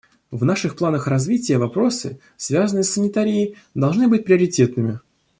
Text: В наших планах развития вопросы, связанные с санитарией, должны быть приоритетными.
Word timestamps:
В 0.31 0.43
наших 0.45 0.75
планах 0.77 1.05
развития 1.05 1.59
вопросы, 1.59 2.19
связанные 2.35 2.83
с 2.83 2.89
санитарией, 2.89 3.55
должны 3.75 4.07
быть 4.07 4.25
приоритетными. 4.25 4.99